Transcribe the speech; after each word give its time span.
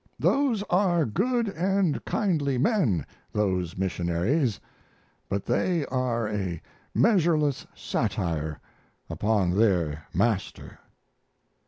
Those 0.17 0.63
are 0.63 1.05
good 1.05 1.47
and 1.49 2.03
kindly 2.05 2.57
men, 2.57 3.05
those 3.33 3.77
missionaries, 3.77 4.59
but 5.29 5.45
they 5.45 5.85
are 5.85 6.27
a 6.27 6.59
measureless 6.95 7.67
satire 7.75 8.59
upon 9.11 9.51
their 9.51 10.07
Master. 10.11 10.79